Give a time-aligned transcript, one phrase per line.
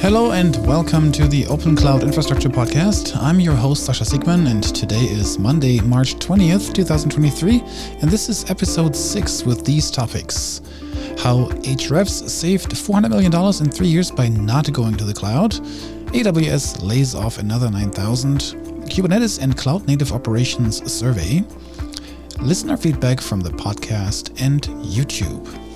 [0.00, 3.16] Hello and welcome to the Open Cloud Infrastructure Podcast.
[3.16, 7.60] I'm your host, Sasha Siegman, and today is Monday, March 20th, 2023,
[8.00, 10.62] and this is episode 6 with these topics.
[11.18, 15.54] How Ahrefs saved $400 million in three years by not going to the cloud,
[16.14, 18.38] AWS lays off another 9,000,
[18.88, 21.42] Kubernetes and Cloud Native Operations Survey,
[22.40, 25.67] listener feedback from the podcast, and YouTube.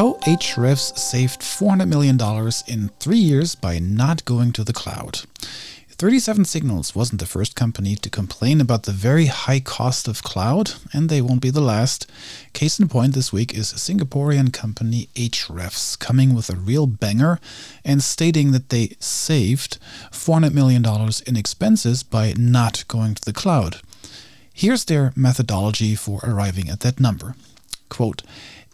[0.00, 2.18] How Ahrefs saved $400 million
[2.66, 5.26] in three years by not going to the cloud.
[5.90, 10.72] 37 Signals wasn't the first company to complain about the very high cost of cloud,
[10.94, 12.10] and they won't be the last.
[12.54, 17.38] Case in point this week is Singaporean company Ahrefs coming with a real banger
[17.84, 19.76] and stating that they saved
[20.12, 20.82] $400 million
[21.26, 23.82] in expenses by not going to the cloud.
[24.54, 27.34] Here's their methodology for arriving at that number.
[27.90, 28.22] Quote,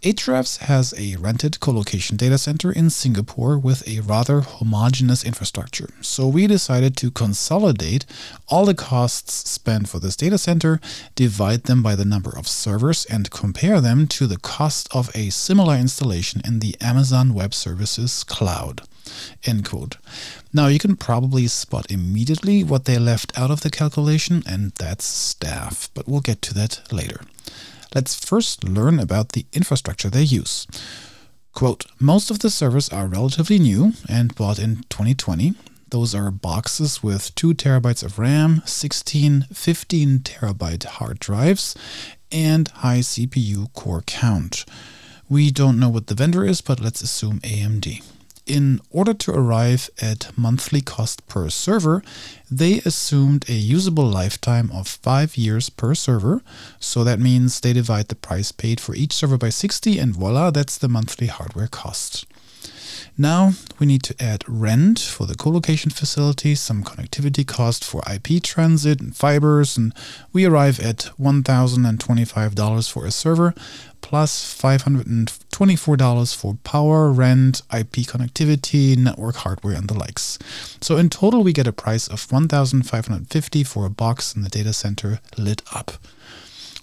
[0.02, 5.88] Ahrefs has a rented colocation data center in Singapore with a rather homogeneous infrastructure.
[6.02, 8.04] So we decided to consolidate
[8.46, 10.80] all the costs spent for this data center,
[11.15, 15.30] divide them by the number of servers, and compare them to the cost of a
[15.30, 18.82] similar installation in the Amazon Web Services cloud.
[19.45, 19.96] End quote.
[20.52, 25.07] Now you can probably spot immediately what they left out of the calculation, and that's
[25.07, 27.23] staff, but we'll get to that later.
[27.96, 30.66] Let's first learn about the infrastructure they use.
[31.54, 35.54] Quote, most of the servers are relatively new and bought in 2020.
[35.88, 41.74] Those are boxes with 2 terabytes of RAM, 16, 15 terabyte hard drives,
[42.30, 44.66] and high CPU core count.
[45.30, 48.02] We don't know what the vendor is, but let's assume AMD
[48.46, 52.02] in order to arrive at monthly cost per server,
[52.50, 56.42] they assumed a usable lifetime of 5 years per server.
[56.78, 60.50] So that means they divide the price paid for each server by 60 and voila,
[60.50, 62.24] that's the monthly hardware cost.
[63.18, 68.42] Now we need to add rent for the colocation facility, some connectivity cost for IP
[68.42, 69.94] transit and fibers, and
[70.32, 73.54] we arrive at $1,025 for a server,
[74.02, 74.52] plus
[75.56, 80.38] $524 for power, rent, IP connectivity, network hardware, and the likes.
[80.82, 84.74] So in total, we get a price of 1,550 for a box in the data
[84.74, 85.92] center lit up.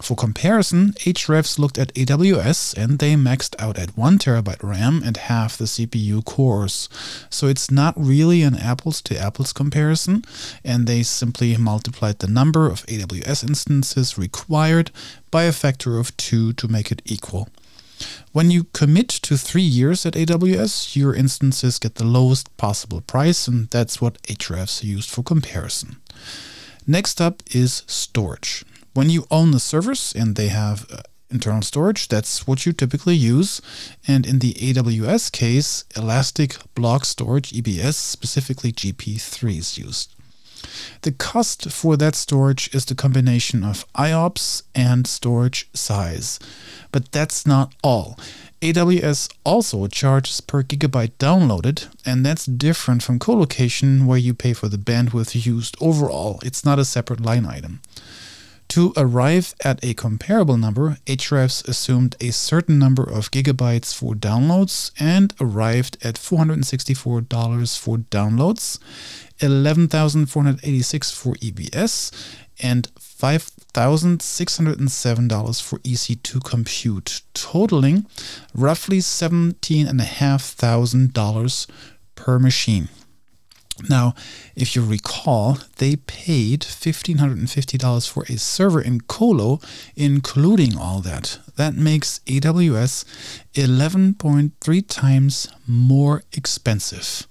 [0.02, 5.18] For comparison, Ahrefs looked at AWS and they maxed out at 1 terabyte RAM and
[5.18, 6.90] half the CPU cores.
[7.30, 10.26] So it's not really an apples to apples comparison,
[10.64, 14.90] and they simply multiplied the number of AWS instances required
[15.30, 17.50] by a factor of 2 to make it equal.
[18.32, 23.48] When you commit to three years at AWS, your instances get the lowest possible price,
[23.48, 25.98] and that's what Ahrefs used for comparison.
[26.88, 28.66] Next up is storage.
[28.94, 33.16] When you own the servers and they have uh, internal storage, that's what you typically
[33.16, 33.62] use.
[34.08, 40.16] And in the AWS case, Elastic Block Storage EBS, specifically GP3 is used.
[41.02, 46.40] The cost for that storage is the combination of IOPS and storage size.
[46.92, 48.18] But that's not all.
[48.62, 54.70] AWS also charges per gigabyte downloaded, and that's different from colocation, where you pay for
[54.70, 56.40] the bandwidth used overall.
[56.44, 57.82] It's not a separate line item.
[58.74, 64.90] To arrive at a comparable number, Ahrefs assumed a certain number of gigabytes for downloads
[65.00, 68.80] and arrived at $464 for downloads,
[69.42, 72.12] 11,486 for EBS,
[72.64, 78.08] and $5,607 for EC2 compute, totaling
[78.56, 81.68] roughly $17,500
[82.16, 82.90] per machine.
[83.90, 84.14] Now,
[84.56, 89.60] if you recall, they paid $1,550 for a server in Colo,
[89.96, 91.40] including all that.
[91.56, 93.06] That makes AWS
[93.54, 97.28] 11.3 times more expensive!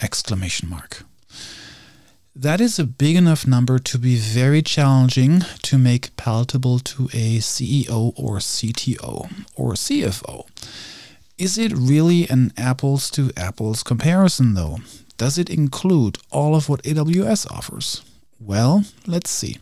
[0.00, 1.04] Exclamation mark.
[2.34, 7.38] That is a big enough number to be very challenging to make palatable to a
[7.38, 10.46] CEO or CTO or CFO.
[11.36, 14.78] Is it really an apples to apples comparison though?
[15.20, 18.00] Does it include all of what AWS offers?
[18.40, 19.58] Well, let's see.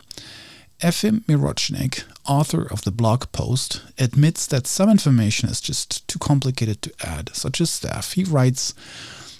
[0.79, 6.81] Efim Mirochnik, author of the blog post, admits that some information is just too complicated
[6.83, 8.13] to add, such as staff.
[8.13, 8.73] He writes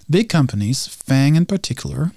[0.09, 2.11] Big companies, FANG in particular,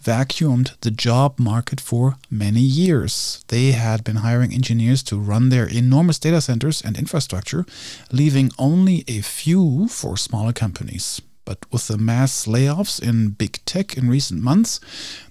[0.00, 3.44] vacuumed the job market for many years.
[3.48, 7.66] They had been hiring engineers to run their enormous data centers and infrastructure,
[8.12, 11.20] leaving only a few for smaller companies.
[11.48, 14.80] But with the mass layoffs in big tech in recent months,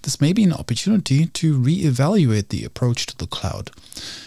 [0.02, 3.70] this may be an opportunity to re-evaluate the approach to the cloud.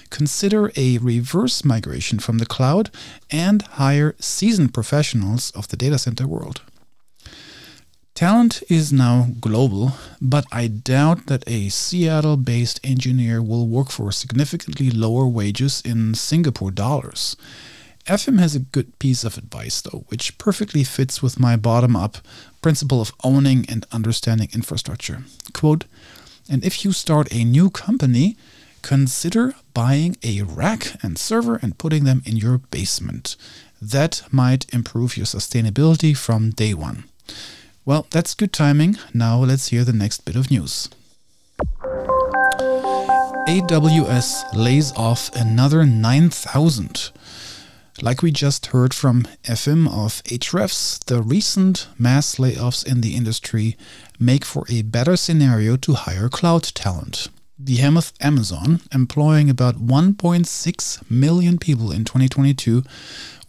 [0.08, 2.92] Consider a reverse migration from the cloud
[3.28, 6.60] and hire seasoned professionals of the data center world.
[8.14, 14.12] Talent is now global, but I doubt that a Seattle based engineer will work for
[14.12, 17.37] significantly lower wages in Singapore dollars.
[18.06, 22.19] Efim has a good piece of advice, though, which perfectly fits with my bottom up
[22.62, 25.25] principle of owning and understanding infrastructure.
[25.52, 25.85] Quote,
[26.49, 28.37] and if you start a new company,
[28.82, 33.37] consider buying a rack and server and putting them in your basement.
[33.81, 37.05] That might improve your sustainability from day one.
[37.85, 38.99] Well, that's good timing.
[39.14, 40.88] Now let's hear the next bit of news.
[43.49, 47.11] AWS lays off another 9,000.
[48.02, 53.76] Like we just heard from Efim of Ahrefs, the recent mass layoffs in the industry
[54.19, 57.29] make for a better scenario to hire cloud talent.
[57.62, 62.85] Behemoth Amazon, employing about 1.6 million people in 2022,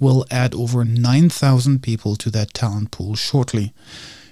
[0.01, 3.74] will add over 9,000 people to that talent pool shortly.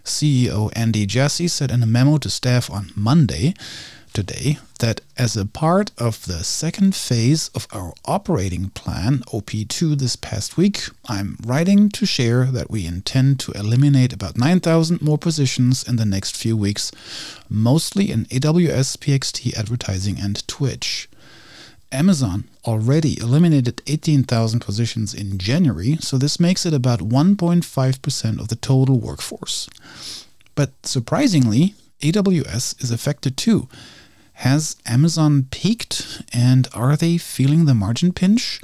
[0.04, 3.54] CEO Andy Jassy said in a memo to staff on Monday
[4.12, 10.15] today that as a part of the second phase of our operating plan, OP2, this
[10.15, 15.87] past week, I'm writing to share that we intend to eliminate about 9,000 more positions
[15.87, 16.91] in the next few weeks,
[17.49, 21.09] mostly in AWS, PXT advertising, and Twitch.
[21.91, 28.55] Amazon already eliminated 18,000 positions in January, so this makes it about 1.5% of the
[28.55, 29.69] total workforce.
[30.55, 33.67] But surprisingly, AWS is affected too.
[34.39, 38.62] Has Amazon peaked and are they feeling the margin pinch?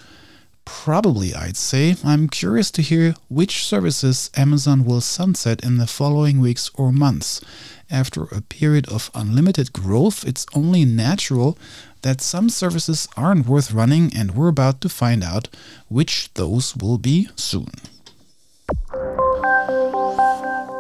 [0.64, 1.98] Probably, I'd say.
[2.02, 7.42] I'm curious to hear which services Amazon will sunset in the following weeks or months.
[7.92, 11.58] After a period of unlimited growth, it's only natural
[12.04, 15.50] that some services aren't worth running, and we're about to find out
[15.90, 17.72] which those will be soon.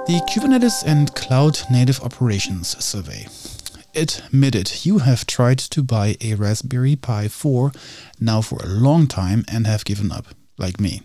[0.07, 3.27] The Kubernetes and Cloud Native Operations Survey.
[3.95, 7.71] Admit it, you have tried to buy a Raspberry Pi 4
[8.19, 10.25] now for a long time and have given up,
[10.57, 11.03] like me.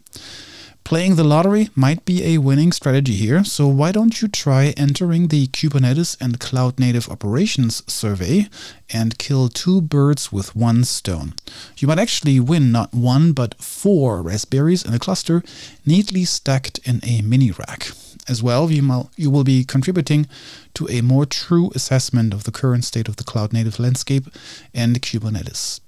[0.82, 5.28] Playing the lottery might be a winning strategy here, so why don't you try entering
[5.28, 8.48] the Kubernetes and Cloud Native Operations survey
[8.92, 11.34] and kill two birds with one stone?
[11.76, 15.44] You might actually win not one but four raspberries in a cluster
[15.86, 17.92] neatly stacked in a mini rack.
[18.28, 20.26] As well, you will be contributing
[20.74, 24.26] to a more true assessment of the current state of the cloud native landscape
[24.74, 25.80] and Kubernetes.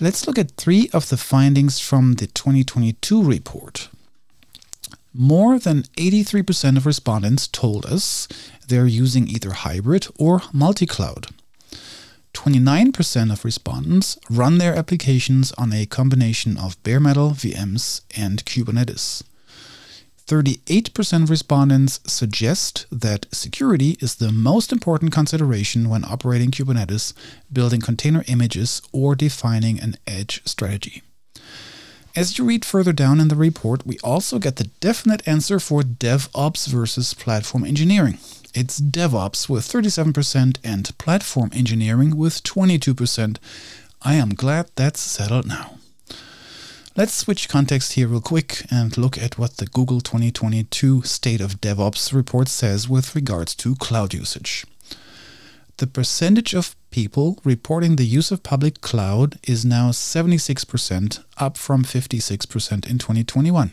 [0.00, 3.88] Let's look at three of the findings from the 2022 report.
[5.12, 8.28] More than 83% of respondents told us
[8.66, 11.26] they're using either hybrid or multi cloud.
[12.32, 19.22] 29% of respondents run their applications on a combination of bare metal, VMs, and Kubernetes.
[20.30, 27.12] 38% of respondents suggest that security is the most important consideration when operating Kubernetes,
[27.52, 31.02] building container images, or defining an edge strategy.
[32.14, 35.82] As you read further down in the report, we also get the definite answer for
[35.82, 38.18] DevOps versus platform engineering.
[38.54, 43.38] It's DevOps with 37% and platform engineering with 22%.
[44.02, 45.79] I am glad that's settled now.
[46.96, 51.60] Let's switch context here real quick and look at what the Google 2022 State of
[51.60, 54.66] DevOps report says with regards to cloud usage.
[55.76, 61.84] The percentage of people reporting the use of public cloud is now 76%, up from
[61.84, 63.70] 56% in 2021.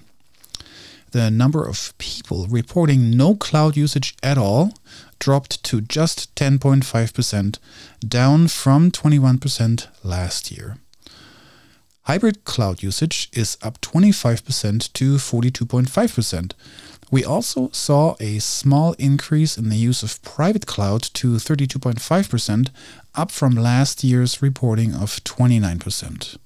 [1.09, 4.75] The number of people reporting no cloud usage at all
[5.17, 7.57] dropped to just 10.5%,
[8.07, 10.77] down from 21% last year.
[12.07, 16.53] Hybrid cloud usage is up 25% to 42.5%,
[17.11, 22.69] we also saw a small increase in the use of private cloud to 32.5%,
[23.15, 26.37] up from last year's reporting of 29%.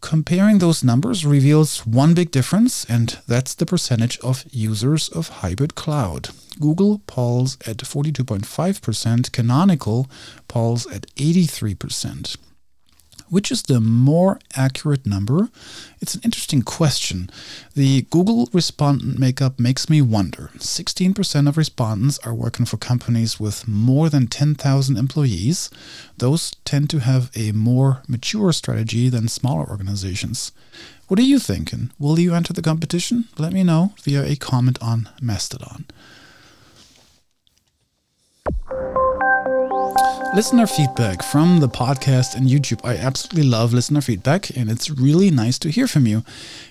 [0.00, 5.74] Comparing those numbers reveals one big difference, and that's the percentage of users of hybrid
[5.74, 6.30] cloud.
[6.58, 10.08] Google polls at 42.5%, Canonical
[10.48, 12.38] polls at 83%.
[13.32, 15.48] Which is the more accurate number?
[16.02, 17.30] It's an interesting question.
[17.72, 20.50] The Google respondent makeup makes me wonder.
[20.58, 25.70] 16% of respondents are working for companies with more than 10,000 employees.
[26.18, 30.52] Those tend to have a more mature strategy than smaller organizations.
[31.08, 31.90] What are you thinking?
[31.98, 33.28] Will you enter the competition?
[33.38, 35.86] Let me know via a comment on Mastodon.
[40.34, 42.80] Listener feedback from the podcast and YouTube.
[42.82, 46.24] I absolutely love listener feedback, and it's really nice to hear from you.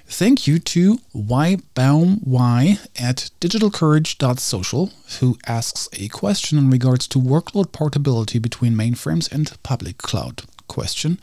[0.08, 8.40] Thank you to ybaum at digitalcourage.social, who asks a question in regards to workload portability
[8.40, 10.42] between mainframes and public cloud.
[10.68, 11.20] Question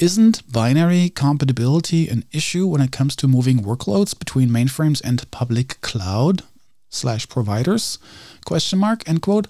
[0.00, 5.80] Isn't binary compatibility an issue when it comes to moving workloads between mainframes and public
[5.80, 6.42] cloud
[6.90, 8.00] slash providers?
[8.44, 9.46] Question mark, end quote.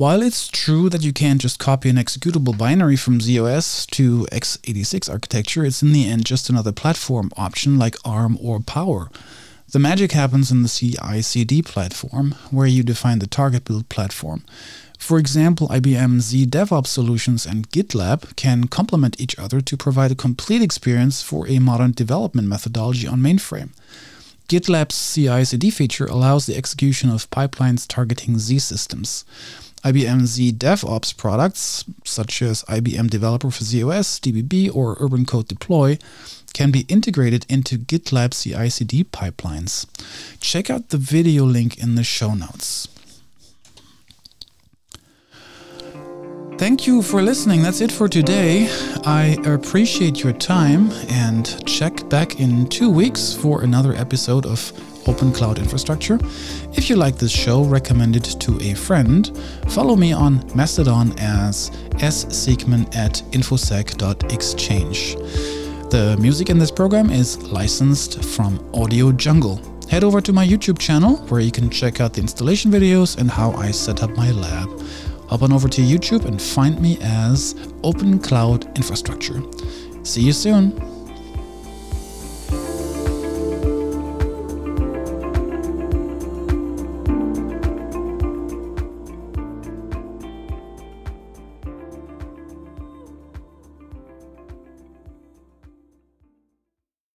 [0.00, 5.10] While it's true that you can't just copy an executable binary from z/OS to x86
[5.10, 9.10] architecture, it's in the end just another platform option like ARM or Power.
[9.72, 14.42] The magic happens in the CI CD platform, where you define the target build platform.
[14.98, 20.22] For example, IBM Z DevOps solutions and GitLab can complement each other to provide a
[20.26, 23.72] complete experience for a modern development methodology on mainframe.
[24.48, 29.26] GitLab's CI CD feature allows the execution of pipelines targeting Z systems.
[29.84, 35.98] IBM Z DevOps products, such as IBM Developer for z/OS, DBB, or UrbanCode Deploy,
[36.52, 39.86] can be integrated into GitLab CI CD pipelines.
[40.40, 42.88] Check out the video link in the show notes.
[46.58, 47.62] Thank you for listening.
[47.62, 48.68] That's it for today.
[49.06, 54.70] I appreciate your time and check back in two weeks for another episode of
[55.06, 56.18] Open Cloud Infrastructure.
[56.74, 59.36] If you like this show, recommend it to a friend.
[59.68, 65.16] Follow me on Mastodon as ssiegman at infosec.exchange.
[65.90, 69.60] The music in this program is licensed from Audio Jungle.
[69.90, 73.28] Head over to my YouTube channel where you can check out the installation videos and
[73.30, 74.68] how I set up my lab.
[75.28, 79.42] Hop on over to YouTube and find me as Open Cloud Infrastructure.
[80.04, 80.99] See you soon.